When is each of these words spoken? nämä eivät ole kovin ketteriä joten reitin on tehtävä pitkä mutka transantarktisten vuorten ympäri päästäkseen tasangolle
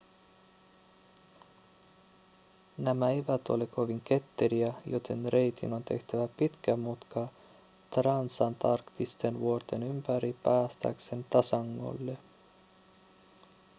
nämä 2.77 3.09
eivät 3.09 3.49
ole 3.49 3.65
kovin 3.67 4.01
ketteriä 4.01 4.73
joten 4.85 5.33
reitin 5.33 5.73
on 5.73 5.83
tehtävä 5.83 6.27
pitkä 6.37 6.75
mutka 6.75 7.27
transantarktisten 7.93 9.39
vuorten 9.39 9.83
ympäri 9.83 10.35
päästäkseen 10.43 11.23
tasangolle 11.29 12.17